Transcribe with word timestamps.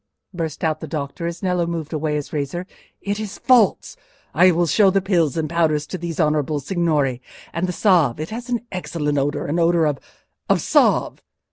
burst 0.33 0.63
out 0.63 0.79
the 0.79 0.87
doctor, 0.87 1.27
as 1.27 1.43
Nello 1.43 1.67
moved 1.67 1.93
away 1.93 2.15
his 2.15 2.33
razor; 2.33 2.65
"it 3.01 3.19
is 3.19 3.37
false! 3.37 3.95
I 4.33 4.49
will 4.49 4.65
show 4.65 4.89
the 4.89 4.99
pills 4.99 5.37
and 5.37 5.47
the 5.47 5.53
powders 5.53 5.85
to 5.85 5.97
these 5.99 6.19
honourable 6.19 6.59
signori—and 6.59 7.67
the 7.67 7.71
salve—it 7.71 8.31
has 8.31 8.49
an 8.49 8.65
excellent 8.71 9.19
odour—an 9.19 9.59
odour 9.59 9.85
of—of 9.85 10.59
salve." 10.59 11.21